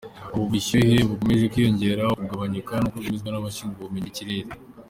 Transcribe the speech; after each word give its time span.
Ubu 0.33 0.45
bushyuhe 0.51 0.97
bukomeje 1.09 1.45
kwiyongera 1.51 1.99
aho 2.05 2.13
kugabanyuka, 2.19 2.73
nk’uko 2.79 2.97
byemezwa 3.01 3.29
n’abashinzwe 3.31 3.77
ubumenyi 3.81 4.03
bw’ikirere. 4.05 4.49